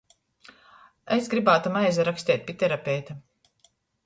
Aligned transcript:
Es 1.17 1.29
grybātum 1.33 1.77
aizaraksteit 1.83 2.43
pi 2.49 2.57
terapeita. 2.65 3.21